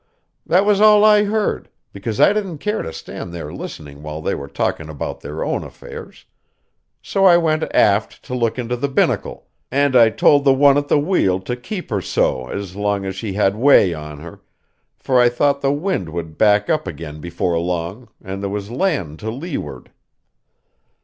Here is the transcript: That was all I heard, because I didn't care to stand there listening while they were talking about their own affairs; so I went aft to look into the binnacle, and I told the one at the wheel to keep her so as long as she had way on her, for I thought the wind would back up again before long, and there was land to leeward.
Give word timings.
That 0.47 0.65
was 0.65 0.81
all 0.81 1.05
I 1.05 1.25
heard, 1.25 1.69
because 1.93 2.19
I 2.19 2.33
didn't 2.33 2.57
care 2.57 2.81
to 2.81 2.91
stand 2.91 3.31
there 3.31 3.53
listening 3.53 4.01
while 4.01 4.19
they 4.19 4.33
were 4.33 4.47
talking 4.47 4.89
about 4.89 5.19
their 5.21 5.43
own 5.45 5.63
affairs; 5.63 6.25
so 7.03 7.25
I 7.25 7.37
went 7.37 7.71
aft 7.71 8.23
to 8.23 8.33
look 8.33 8.57
into 8.57 8.75
the 8.75 8.87
binnacle, 8.87 9.45
and 9.69 9.95
I 9.95 10.09
told 10.09 10.43
the 10.43 10.55
one 10.55 10.75
at 10.75 10.87
the 10.87 10.97
wheel 10.97 11.39
to 11.41 11.55
keep 11.55 11.91
her 11.91 12.01
so 12.01 12.47
as 12.49 12.75
long 12.75 13.05
as 13.05 13.15
she 13.15 13.33
had 13.33 13.55
way 13.55 13.93
on 13.93 14.21
her, 14.21 14.41
for 14.97 15.21
I 15.21 15.29
thought 15.29 15.61
the 15.61 15.71
wind 15.71 16.09
would 16.09 16.35
back 16.35 16.67
up 16.67 16.87
again 16.87 17.19
before 17.21 17.59
long, 17.59 18.07
and 18.23 18.41
there 18.41 18.49
was 18.49 18.71
land 18.71 19.19
to 19.19 19.29
leeward. 19.29 19.91